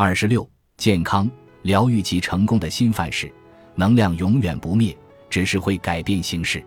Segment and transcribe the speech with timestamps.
[0.00, 1.28] 二十六，健康
[1.62, 3.28] 疗愈及成功的新范式，
[3.74, 4.96] 能量永远不灭，
[5.28, 6.64] 只是会改变形式。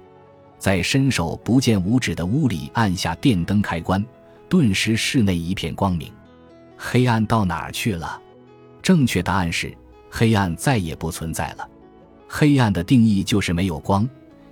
[0.60, 4.06] 在伸手不见五指的屋里按下电灯开关，
[4.50, 6.12] 顿时室内一片光明。
[6.76, 8.22] 黑暗到哪儿去了？
[8.82, 9.74] 正确答案是，
[10.10, 11.66] 黑暗再也不存在了。
[12.28, 14.06] 黑暗的定义就是没有光，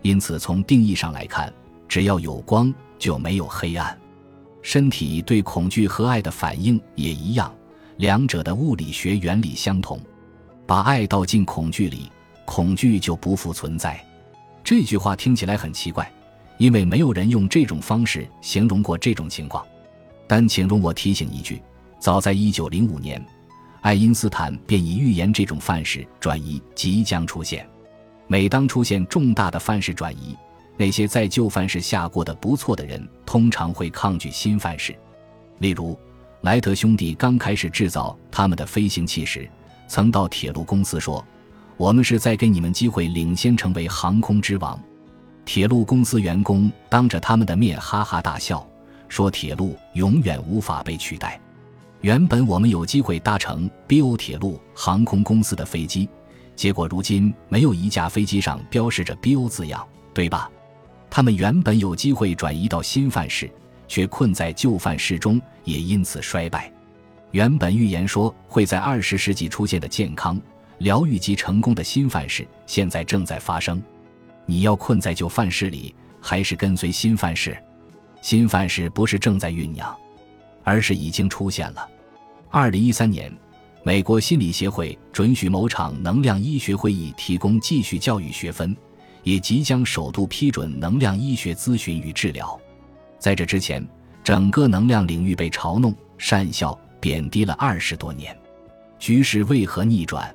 [0.04, 1.54] 因此从定义上来看，
[1.86, 4.00] 只要有光就没有黑暗。
[4.61, 7.54] 身体对恐惧和爱的反应也一样，
[8.00, 10.00] 两者的物理学原理相同。
[10.65, 12.10] 把爱倒进恐惧里，
[12.46, 14.01] 恐惧就不复存在。
[14.64, 16.10] 这句话听起来很奇怪，
[16.57, 19.65] 因为没有人用这种方式形容过这种情况。
[20.27, 21.61] 但请容我提醒一句：
[22.00, 23.21] 早在1905年，
[23.82, 27.68] 爱因斯坦便已预言这种范式转移即将出现。
[28.27, 30.38] 每当出现重大的范式转移，
[30.77, 34.95] 那些在旧范式下过得不错的人，通常会抗拒新范式。
[35.58, 36.00] 例如，
[36.42, 39.50] 莱特兄弟刚开始制造他们的飞行器时，
[39.88, 41.23] 曾到铁路公司说。
[41.75, 44.78] 我们是在给你们机会领先成为航空之王。
[45.45, 48.67] 铁路公司员工当着他们的面哈哈大笑，
[49.08, 51.39] 说铁路永远无法被取代。
[52.02, 56.09] 原本我们有机会搭乘 BO 铁路航空公司的飞机，
[56.53, 59.81] 结果如今没有一架飞机上标示着 BO 字样，
[60.13, 60.52] 对吧？
[61.09, 63.50] 他们原本有机会转移到新范式，
[63.89, 66.71] 却困在旧范式中，也因此衰败。
[67.31, 70.39] 原本预言说会在二十世纪出现的健康。
[70.77, 73.83] 疗愈及成功的新范式现在正在发生，
[74.45, 77.61] 你要困在旧范式里，还是跟随新范式？
[78.21, 79.93] 新范式不是正在酝酿，
[80.63, 81.85] 而是已经出现了。
[82.49, 83.29] 二零一三年，
[83.83, 88.73] 美国心理协会准许某场能量医学会议提供继续教育学分，
[89.23, 92.57] 也即将首度批准能量医学咨询与治疗。
[93.20, 93.86] 在这之前，
[94.23, 98.36] 整个能量领域被嘲弄、讪笑、贬低了二十多年，
[98.98, 100.34] 局势为何逆转？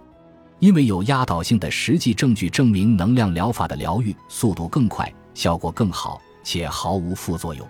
[0.61, 7.67] 因为有压倒性的实际证据证明，能量疗法的疗愈速度更快，效果更好，且毫无副作用。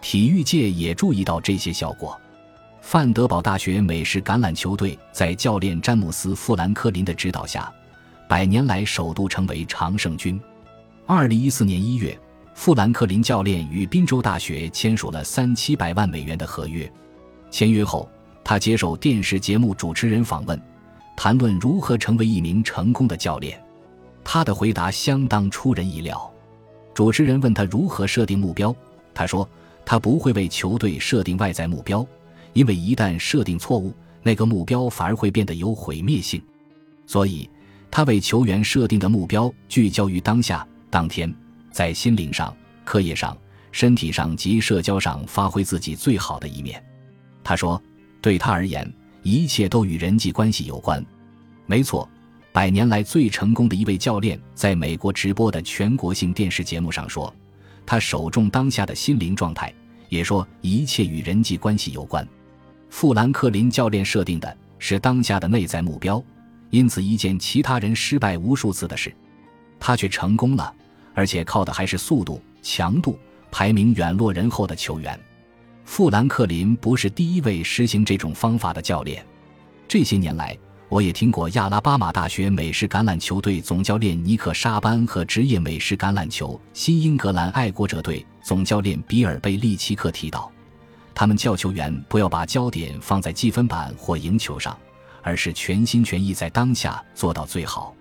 [0.00, 2.18] 体育界也注意到这些效果。
[2.80, 7.72] 范德堡大学美式橄榄球队在教练詹姆斯·富兰克林的指导下，
[8.28, 10.40] 百年来首度成为常胜军。
[11.06, 12.18] 二零一四年一月，
[12.54, 16.90] 富兰克林教练与宾州大学签署了三七百万美元的合约。
[17.50, 18.08] 签约后，
[18.44, 20.60] 他接受电视节目主持人访问。
[21.14, 23.62] 谈论如何成为一名成功的教练，
[24.24, 26.32] 他的回答相当出人意料。
[26.94, 28.74] 主持人问他如何设定目标，
[29.12, 29.48] 他说
[29.84, 32.04] ：“他不会为球队设定外在目标，
[32.54, 33.92] 因为一旦设定错误，
[34.22, 36.42] 那个目标反而会变得有毁灭性。
[37.06, 37.48] 所以，
[37.90, 41.32] 他为球员设定的目标聚焦于当下、当天，
[41.72, 43.36] 在心灵上、课业上、
[43.72, 46.80] 身体上及社交上发挥自己最好的一面。”
[47.42, 47.82] 他说
[48.22, 48.88] ：“对他而言。”
[49.24, 51.00] 一切都与人际关系有关，
[51.66, 52.08] 没错。
[52.52, 57.32] 百年来最成功的一位教练，在美国直播的全国性电视节目上说
[57.86, 59.72] ：“他首重当下的心灵状态，
[60.08, 62.26] 也说一切与人际关系有关。”
[62.90, 66.20] 富兰克林教练设定的是当下的内在目标，
[66.70, 69.14] 因此一件其他人失败无数次的事，
[69.78, 70.74] 他却成功了，
[71.14, 73.18] 而且靠的还是速度、强度
[73.50, 75.18] 排名远落人后的球员。
[75.84, 79.24] 富兰克林不是第一位实行这种方法的教练。
[79.88, 80.56] 这些年来，
[80.88, 90.50] 我也听过亚拉巴马大学美式橄榄球队总教练尼克·沙班和职业美式橄榄球新英格兰爱国者队总教练比尔·贝利奇克提到，
[91.14, 94.78] 他们叫球员不要把焦点放在积分板或赢球上，
[95.22, 97.94] 而是全心全意在当下做到最好。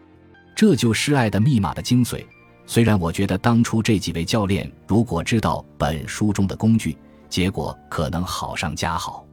[0.55, 2.23] 这就是爱的密码的精髓。
[2.71, 6.95] 虽然我觉得当初这几位教练如果知道本书中的工具，
[7.27, 9.27] 结果可能好上加好。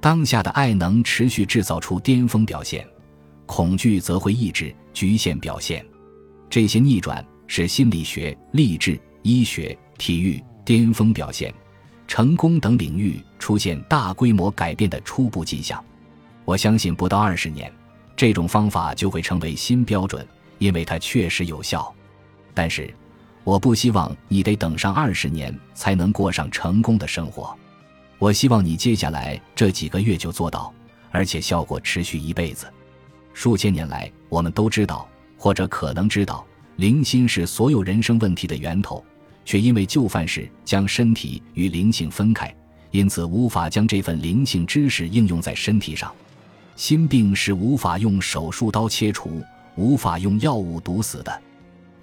[0.00, 2.86] 当下的爱能持续制造出巅峰表现，
[3.44, 5.84] 恐惧则会抑制、局限表现。
[6.48, 11.52] 这些逆转是心理学、励志、医学、体育、巅峰表现、
[12.06, 15.84] 成功等领域出现大规模改变的初步迹象。
[16.44, 17.68] 我相信不到二十年，
[18.14, 20.24] 这种方法就会成为新标准，
[20.58, 21.92] 因为它确实有效。
[22.56, 22.92] 但是。
[23.44, 27.56] 我不希望你得等上二十年才能过上成功的生活，
[28.18, 30.74] 我希望你接下来这几个月就做到，
[31.12, 32.66] 而且效果持续一辈子。
[33.32, 35.08] 数千年来，我们都知道，
[35.38, 36.44] 或者可能知道，
[36.74, 39.04] 灵心是所有人生问题的源头，
[39.44, 42.52] 却因为旧范式将身体与灵性分开，
[42.90, 46.12] 因此无法将这份灵性知识应用在身体上。
[46.74, 49.40] 心病是无法用手术刀切除，
[49.76, 51.40] 无法用药物毒死的，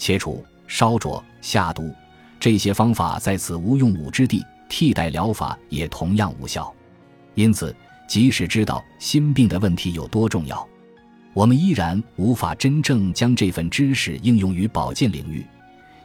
[0.04, 0.44] 切除。
[0.68, 1.94] 烧灼、下毒，
[2.40, 6.74] 这些方法在此无用武之地，替代疗法也同样无效。
[7.36, 7.74] 因此，
[8.08, 10.68] 即使知道心病的问题有多重要，
[11.34, 15.46] 我们依然无法真正将这份知识应用于保健领域，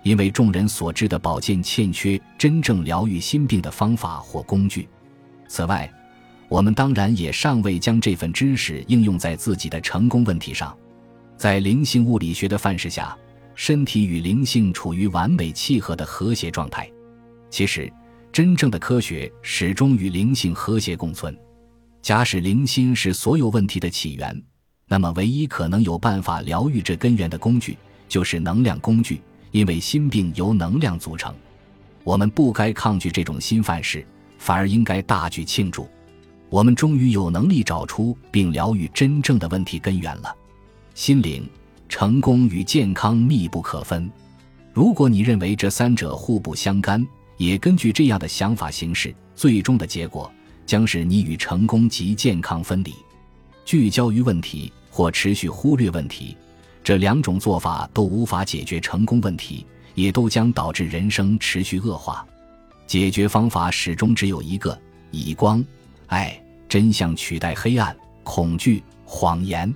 [0.03, 4.89] 因为众人所知的保健欠缺真正疗愈心病的方法或工具。
[5.49, 5.91] 此外，
[6.49, 10.77] 我们当然也尚未将这份知识应用在自己的成功问题上。
[11.37, 13.17] 在灵性物理学的范式下，
[13.61, 16.89] 身体与灵性处于完美契合的和谐状态。
[17.51, 17.93] 其实，
[18.33, 21.37] 真正的科学始终与灵性和谐共存。
[22.01, 24.41] 假使灵心是所有问题的起源，
[24.87, 27.77] 那么唯一可能有办法疗愈这根源的工具
[28.09, 29.21] 就是能量工具，
[29.51, 31.35] 因为心病由能量组成。
[32.05, 34.07] 我们不该抗拒这种新范式，
[34.39, 35.89] 反而应该大举庆祝。
[36.49, 40.33] 我们终于有能力找出并疗愈真正的问题根源了。
[40.95, 41.45] 心灵
[41.89, 44.11] 成功与健康密不可分。
[44.73, 47.05] 如果你认为这三者互不相干，
[47.37, 50.31] 也根据这样的想法行事，最终的结果
[50.67, 52.95] 将是你与成功及健康分离。
[53.65, 56.37] 聚焦于问题或持续忽略问题，
[56.85, 62.27] 这两种做法都无法解决成功问题，也都将导致人生持续恶化。
[62.87, 64.79] 解决方法始终只有一个：
[65.11, 65.65] 以光。
[66.07, 69.73] 爱、真相取代黑暗、恐惧、谎言。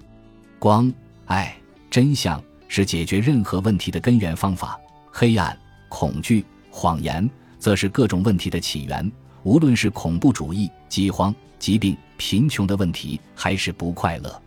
[0.58, 0.90] 光、
[1.26, 1.54] 爱、
[1.92, 4.80] 真相是解决任何问题的根源方法。
[5.10, 5.54] 黑暗、
[5.90, 7.28] 恐惧、谎言
[7.58, 9.12] 则是各种问题的起源。
[9.42, 14.42] 无论是恐怖主义、饥荒、疾病、贫穷的问题，还是不快乐，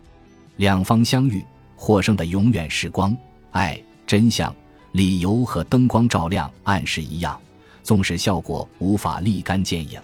[0.56, 1.44] 两方相遇，
[1.76, 3.16] 获胜的永远是光、
[3.52, 4.52] 爱、真相、
[4.90, 7.40] 理由和灯光照亮暗示一样，
[7.84, 10.00] 纵使效果无法立竿见影。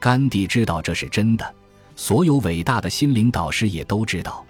[0.00, 1.54] 甘地知道这是真的，
[1.96, 4.42] 所有伟大的心灵导师也都知道。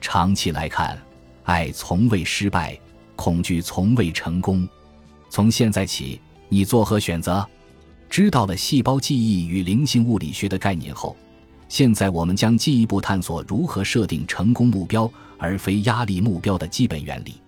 [0.00, 1.00] 长期来看，
[1.44, 2.78] 爱从未失败，
[3.16, 4.68] 恐惧从未成功。
[5.28, 7.46] 从现在起，你作何选择？
[8.08, 11.16] 知道了细胞记忆与灵性物理学的概念后，
[11.68, 17.40] 现在我们将进一步探索如何设定成功目标而非压力目标的基本原理。